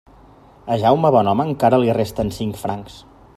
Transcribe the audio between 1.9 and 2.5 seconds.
resten